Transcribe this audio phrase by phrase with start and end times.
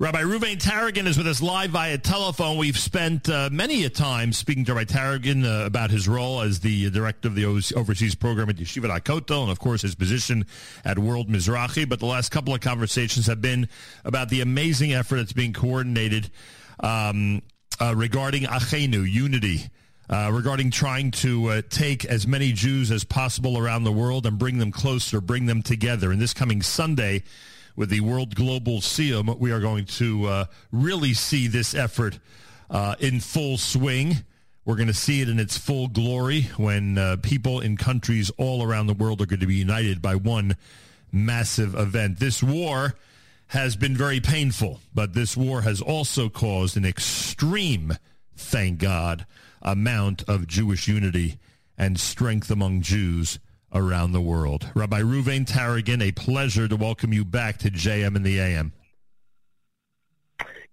[0.00, 2.56] Rabbi Reuven Taragin is with us live via telephone.
[2.56, 6.60] We've spent uh, many a time speaking to Rabbi Taragin uh, about his role as
[6.60, 10.46] the director of the overseas program at Yeshiva Kotel and, of course, his position
[10.86, 11.86] at World Mizrachi.
[11.86, 13.68] But the last couple of conversations have been
[14.02, 16.30] about the amazing effort that's being coordinated
[16.82, 17.42] um,
[17.78, 19.68] uh, regarding Acheinu, unity.
[20.08, 24.40] Uh, regarding trying to uh, take as many Jews as possible around the world and
[24.40, 26.10] bring them closer, bring them together.
[26.10, 27.22] And this coming Sunday,
[27.76, 32.18] with the World Global Siyum, we are going to uh, really see this effort
[32.68, 34.24] uh, in full swing.
[34.64, 38.62] We're going to see it in its full glory when uh, people in countries all
[38.62, 40.56] around the world are going to be united by one
[41.10, 42.18] massive event.
[42.18, 42.94] This war
[43.48, 47.96] has been very painful, but this war has also caused an extreme,
[48.36, 49.26] thank God,
[49.62, 51.38] amount of Jewish unity
[51.76, 53.38] and strength among Jews
[53.72, 54.70] around the world.
[54.74, 58.72] Rabbi Reuven Taragin, a pleasure to welcome you back to JM in the AM.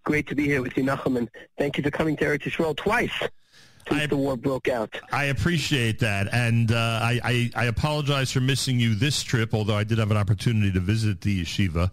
[0.03, 2.75] Great to be here with you, Nachum, and thank you for coming to Eretz Yisrael
[2.75, 3.11] twice
[3.89, 4.99] since I, the war broke out.
[5.11, 9.75] I appreciate that, and uh, I, I, I, apologize for missing you this trip, although
[9.75, 11.91] I did have an opportunity to visit the yeshiva.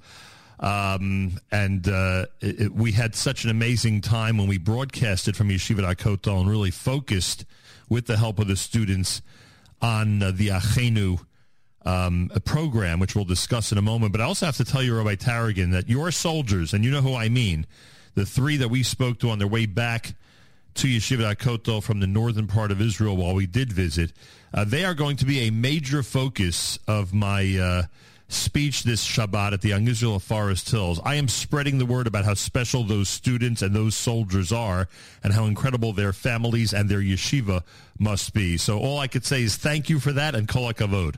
[0.60, 5.48] Um, and uh, it, it, we had such an amazing time when we broadcasted from
[5.48, 7.44] Yeshiva Kotel and really focused
[7.88, 9.20] with the help of the students
[9.84, 11.20] on uh, the Acheinu
[11.84, 14.12] um, program, which we'll discuss in a moment.
[14.12, 17.02] But I also have to tell you, Rabbi Taragin, that your soldiers, and you know
[17.02, 17.66] who I mean,
[18.14, 20.14] the three that we spoke to on their way back
[20.76, 24.14] to Yeshiva Kotel from the northern part of Israel while we did visit,
[24.54, 27.82] uh, they are going to be a major focus of my uh,
[28.34, 31.00] speech this Shabbat at the Young Forest Hills.
[31.04, 34.88] I am spreading the word about how special those students and those soldiers are
[35.22, 37.62] and how incredible their families and their yeshiva
[37.98, 38.56] must be.
[38.56, 41.16] So all I could say is thank you for that and kol hakavod.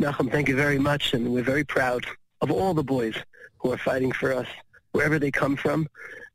[0.00, 2.06] Nachum, thank you very much, and we're very proud
[2.40, 3.16] of all the boys
[3.58, 4.46] who are fighting for us,
[4.92, 5.86] wherever they come from,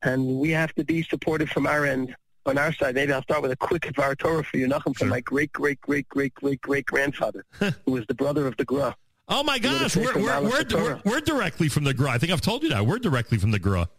[0.04, 2.16] and we have to be supportive from our end
[2.48, 5.10] on our side, maybe I'll start with a quick Dvar Torah for you, Nachum, from
[5.10, 7.46] my great, great, great, great, great, great grandfather,
[7.86, 8.96] who was the brother of the Gra.
[9.28, 12.12] Oh my gosh, we're we're, we're, we're, we're, directly from the Gra.
[12.12, 12.86] I think I've told you that.
[12.86, 13.90] We're directly from the Gra.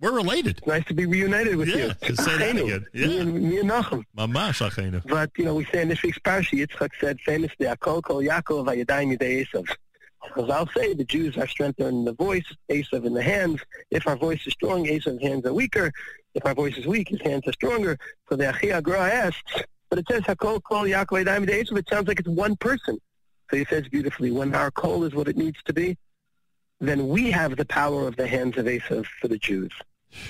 [0.00, 0.62] We're related.
[0.66, 2.14] nice to be reunited with yeah, you.
[2.16, 2.86] Say that again.
[2.94, 3.06] Yeah.
[3.06, 4.04] Me and, me and Nachum.
[4.16, 5.06] Mamash Acheinu.
[5.06, 8.66] But, you know, we say in this week's parsha, Yitzchak said famously, Akol kol Yaakov
[8.66, 9.68] vayadayim yidei Esav.
[10.34, 13.60] Because I'll say the Jews are strengthened in the voice, Esav in the hands.
[13.90, 15.90] If our voice is strong, Esav's hands are weaker.
[16.34, 17.98] If our voice is weak, his hands are stronger.
[18.28, 21.76] So the Achi HaGra asks, but it says Hakol Kol Yaakov Edaim Esav.
[21.76, 22.98] It sounds like it's one person.
[23.50, 25.98] So he says beautifully, when our kol is what it needs to be,
[26.80, 29.72] then we have the power of the hands of Esav for the Jews.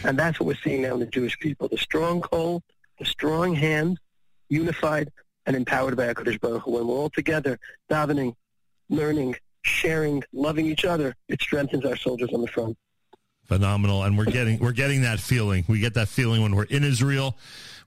[0.04, 1.68] And that's what we're seeing now in the Jewish people.
[1.68, 2.62] The strong kol,
[2.98, 3.98] the strong hand,
[4.48, 5.12] unified
[5.46, 6.72] and empowered by HaKadosh Baruch Hu.
[6.72, 7.58] When we're all together,
[7.90, 8.34] davening,
[8.88, 12.76] learning, sharing, loving each other, it strengthens our soldiers on the front.
[13.44, 15.64] Phenomenal, and we're getting we're getting that feeling.
[15.66, 17.36] We get that feeling when we're in Israel.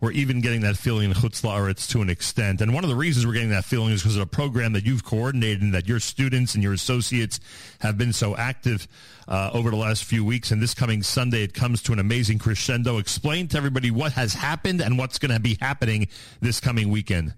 [0.02, 2.60] We're even getting that feeling in Chutz La'aretz to an extent.
[2.60, 4.86] And one of the reasons we're getting that feeling is because of a program that
[4.86, 7.40] you've coordinated and that your students and your associates
[7.80, 8.86] have been so active
[9.30, 10.52] uh, over the last few weeks.
[10.52, 12.98] And this coming Sunday, it comes to an amazing crescendo.
[12.98, 16.10] Explain to everybody what has happened and what's going to be happening
[16.42, 17.36] this coming weekend.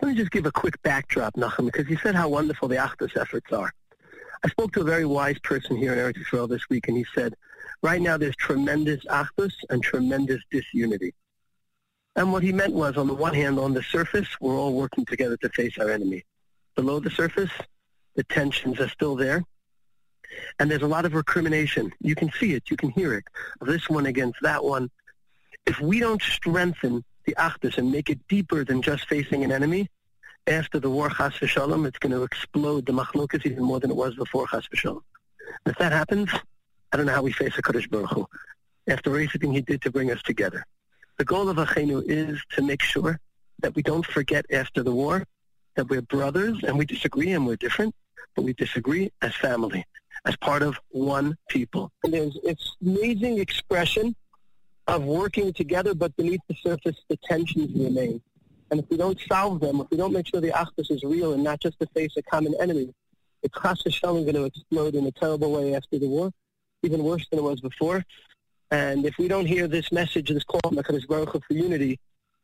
[0.00, 3.20] Let me just give a quick backdrop, Nachum, because you said how wonderful the Achdus
[3.20, 3.70] efforts are.
[4.42, 7.04] I spoke to a very wise person here in Eretz Yisrael this week, and he
[7.14, 7.34] said,
[7.82, 11.12] right now there's tremendous Achdus and tremendous disunity.
[12.16, 15.04] And what he meant was, on the one hand, on the surface, we're all working
[15.04, 16.24] together to face our enemy.
[16.76, 17.50] Below the surface,
[18.14, 19.44] the tensions are still there.
[20.58, 21.92] And there's a lot of recrimination.
[22.00, 23.24] You can see it, you can hear it,
[23.60, 24.90] this one against that one.
[25.66, 29.88] If we don't strengthen the Achdus and make it deeper than just facing an enemy,
[30.46, 33.96] after the war, Chas v'shalom, it's going to explode the machlokas even more than it
[33.96, 35.02] was before Chas v'shalom.
[35.66, 36.30] If that happens,
[36.92, 38.26] I don't know how we face a Kadosh Baruch Hu,
[38.88, 40.64] after everything he did to bring us together.
[41.18, 43.20] The goal of Acheinu is to make sure
[43.60, 45.24] that we don't forget after the war
[45.76, 47.94] that we're brothers and we disagree and we're different,
[48.34, 49.84] but we disagree as family,
[50.24, 51.92] as part of one people.
[52.02, 54.16] And there's it's amazing expression
[54.90, 58.20] of working together, but beneath the surface, the tensions remain.
[58.70, 61.32] And if we don't solve them, if we don't make sure the Achdus is real
[61.32, 62.92] and not just to face a common enemy,
[63.42, 66.30] it's Chas Shalom going to explode in a terrible way after the war,
[66.82, 68.04] even worse than it was before.
[68.70, 71.98] And if we don't hear this message, this call, Mekadosh Baruch Hu, for unity,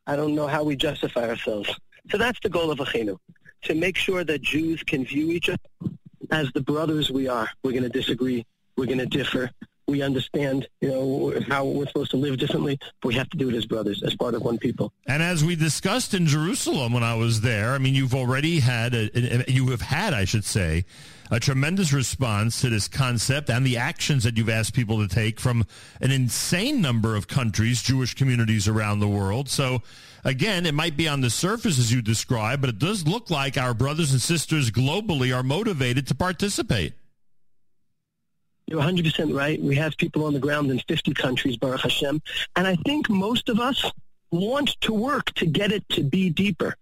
[0.05, 1.69] I don't know how we justify ourselves.
[2.09, 3.17] So that's the goal of Acheinu,
[3.63, 5.91] to make sure that Jews can view each other
[6.31, 7.49] as the brothers we are.
[7.63, 8.45] We're going to disagree.
[8.75, 9.51] We're going to differ.
[9.87, 13.47] We understand, you know, how we're supposed to live differently, but we have to do
[13.49, 14.91] it as brothers, as part of one people.
[15.07, 18.93] And as we discussed in Jerusalem when I was there, I mean, you've already had,
[18.93, 20.83] a, you have had, I should say,
[21.31, 25.39] a tremendous response to this concept and the actions that you've asked people to take
[25.39, 25.65] from
[26.01, 29.47] an insane number of countries, Jewish communities around the world.
[29.47, 29.81] So
[30.25, 33.57] again, it might be on the surface as you describe, but it does look like
[33.57, 36.93] our brothers and sisters globally are motivated to participate.
[38.67, 39.61] You're 100% right.
[39.61, 42.21] We have people on the ground in 50 countries, Baruch Hashem.
[42.57, 43.89] And I think most of us
[44.29, 46.75] want to work to get it to be deeper.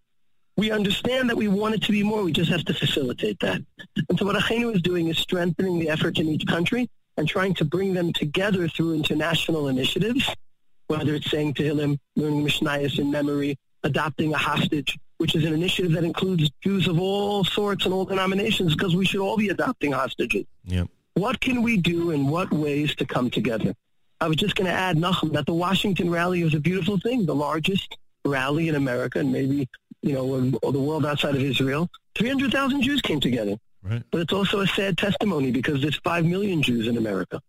[0.57, 2.23] We understand that we want it to be more.
[2.23, 3.61] We just have to facilitate that.
[4.09, 7.53] And so what Acheinu is doing is strengthening the effort in each country and trying
[7.55, 10.27] to bring them together through international initiatives,
[10.87, 15.91] whether it's saying Tehillim, learning Mishnayos in memory, adopting a hostage, which is an initiative
[15.91, 19.91] that includes Jews of all sorts and all denominations because we should all be adopting
[19.91, 20.45] hostages.
[20.65, 20.87] Yep.
[21.15, 23.73] What can we do and what ways to come together?
[24.21, 27.25] I was just going to add, Nachum, that the Washington rally is a beautiful thing,
[27.25, 29.67] the largest rally in America and maybe,
[30.01, 31.89] you know, or the world outside of Israel.
[32.15, 33.55] 300,000 Jews came together.
[33.81, 34.03] Right.
[34.11, 37.41] But it's also a sad testimony because there's 5 million Jews in America.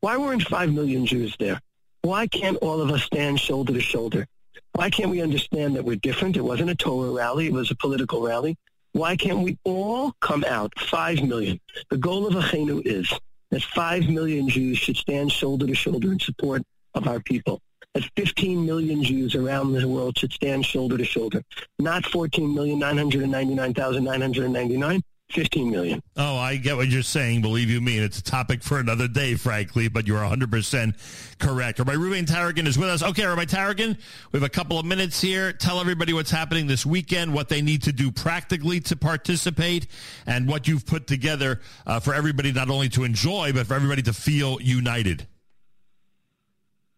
[0.00, 1.60] Why weren't 5 million Jews there?
[2.02, 4.26] Why can't all of us stand shoulder to shoulder?
[4.72, 6.36] Why can't we understand that we're different?
[6.36, 7.46] It wasn't a Torah rally.
[7.46, 8.56] It was a political rally.
[8.92, 11.58] Why can't we all come out, 5 million?
[11.90, 13.10] The goal of Acheinu is
[13.50, 16.62] that 5 million Jews should stand shoulder to shoulder in support
[16.94, 17.60] of our people.
[17.94, 21.42] That 15 million Jews around the world should stand shoulder to shoulder.
[21.78, 26.02] Not 14,999,999, 15 million.
[26.16, 27.42] Oh, I get what you're saying.
[27.42, 31.78] Believe you me, it's a topic for another day, frankly, but you're 100% correct.
[31.78, 33.02] Rabbi Ruben Taragin is with us.
[33.02, 33.96] Okay, Rabbi Taragin,
[34.32, 35.52] we have a couple of minutes here.
[35.52, 39.86] Tell everybody what's happening this weekend, what they need to do practically to participate,
[40.26, 44.02] and what you've put together uh, for everybody not only to enjoy, but for everybody
[44.02, 45.26] to feel united.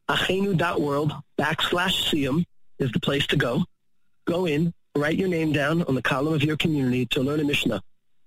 [0.08, 2.44] Acheinu.world backslash Siyum
[2.78, 3.64] is the place to go.
[4.24, 7.44] Go in, write your name down on the column of your community to learn a
[7.44, 7.82] Mishnah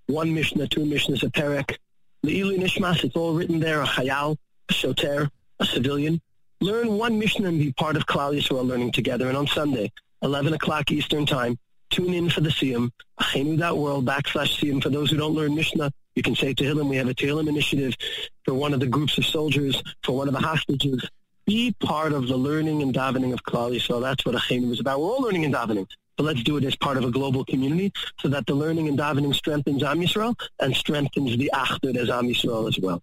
[0.08, 1.78] one Mishnah, two Mishnahs, a Perek.
[2.26, 4.38] Le'ilu Nishmas, it's all written there, a Chayal,
[4.70, 5.30] a Shoter,
[5.60, 6.22] a civilian.
[6.62, 9.28] Learn one Mishnah and be part of Klal Yisrael learning together.
[9.28, 9.92] And on Sunday,
[10.22, 11.58] 11 o'clock Eastern Time,
[11.90, 14.82] tune in for the Siyum, Acheinu.world backslash Siyum.
[14.82, 16.90] For those who don't learn Mishnah, you can say Tehillim.
[16.90, 17.96] We have a Tehillim initiative
[18.44, 21.08] for one of the groups of soldiers, for one of the hostages.
[21.46, 24.02] Be part of the learning and davening of Klal Yisrael.
[24.02, 25.00] That's what Acheinu is about.
[25.00, 27.92] We're all learning and davening but let's do it as part of a global community
[28.20, 32.26] so that the learning and davening strengthens Am Yisrael and strengthens the Achdut as Am
[32.26, 33.02] Yisrael as well.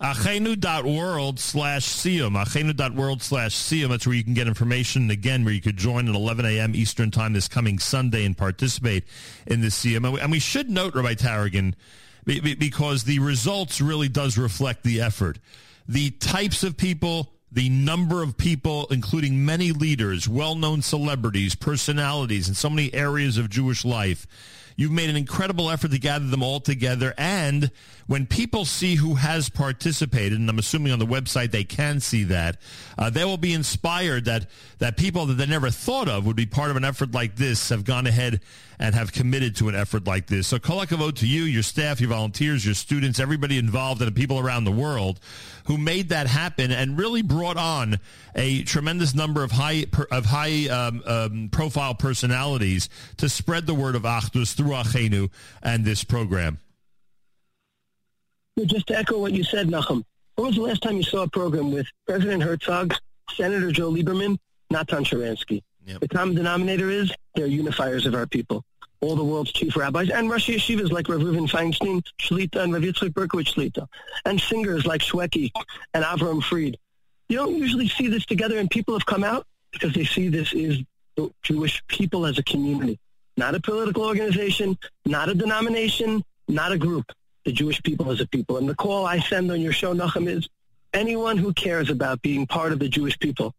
[0.00, 2.40] Acheinu.world slash Siyum.
[2.40, 3.88] Acheinu.world slash Siyum.
[3.88, 6.74] That's where you can get information, again, where you could join at 11 a.m.
[6.76, 9.04] Eastern Time this coming Sunday and participate
[9.48, 10.20] in the Siyum.
[10.22, 11.74] And we should note, Rabbi Taragin,
[12.24, 15.40] because the results really does reflect the effort.
[15.88, 22.54] The types of people the number of people, including many leaders, well-known celebrities, personalities in
[22.54, 24.26] so many areas of Jewish life.
[24.78, 27.12] You've made an incredible effort to gather them all together.
[27.18, 27.72] And
[28.06, 32.22] when people see who has participated, and I'm assuming on the website they can see
[32.24, 32.58] that,
[32.96, 34.46] uh, they will be inspired that,
[34.78, 37.70] that people that they never thought of would be part of an effort like this
[37.70, 38.40] have gone ahead
[38.78, 40.46] and have committed to an effort like this.
[40.46, 44.14] So kol hakavod to you, your staff, your volunteers, your students, everybody involved, and the
[44.14, 45.18] people around the world
[45.64, 47.98] who made that happen and really brought on
[48.34, 52.88] a tremendous number of high of high um, um, profile personalities
[53.18, 54.67] to spread the word of Achdus through
[55.62, 56.58] And this program.
[58.64, 60.02] Just to echo what you said, Nachum,
[60.34, 62.94] when was the last time you saw a program with President Herzog,
[63.30, 64.38] Senator Joe Lieberman,
[64.70, 65.62] Natan Sharansky?
[65.86, 66.00] Yep.
[66.00, 68.64] The common denominator is they're unifiers of our people.
[69.00, 72.82] All the world's chief rabbis and Rosh Yeshivas like Rav Reuven Feinstein, Shlita, and Rav
[72.82, 73.86] Yitzchak Berkovits Shlita,
[74.24, 75.50] and singers like Shweki
[75.94, 76.76] and Avram Fried.
[77.28, 80.52] You don't usually see this together, and people have come out because they see this
[80.52, 80.78] is
[81.16, 82.98] the Jewish people as a community,
[83.38, 84.76] not a political organization,
[85.06, 87.12] not a denomination, not a group.
[87.44, 88.58] The Jewish people as a people.
[88.58, 90.48] And the call I send on your show, Nachum, is
[90.92, 93.54] anyone who cares about being part of the Jewish people,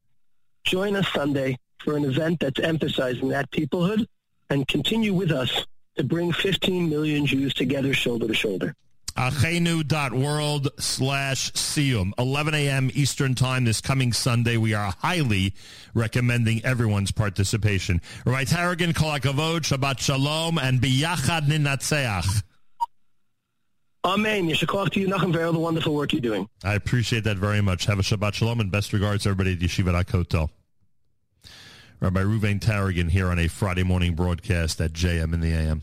[0.65, 4.05] join us Sunday for an event that's emphasizing that peoplehood
[4.49, 8.75] and continue with us to bring 15 million Jews together shoulder to shoulder.
[9.19, 12.13] Acheinu.world slash Siyum.
[12.17, 12.89] 11 a.m.
[12.93, 14.55] Eastern Time this coming Sunday.
[14.55, 15.55] We are highly
[15.93, 18.01] recommending everyone's participation.
[18.25, 22.43] Rabbi Taragin, Kol HaKavod, Shabbat Shalom, and Biyachad Ninatzeach.
[24.05, 24.47] Amen.
[24.47, 26.47] Yeshakach to you, Nachum, for all the wonderful work you're doing.
[26.63, 27.87] I appreciate that very much.
[27.87, 30.49] Have a Shabbat Shalom and best regards everybody at Yeshiva Kotel.
[31.99, 35.81] Rabbi Reuven Taragin here on a Friday morning broadcast at JM in the AM.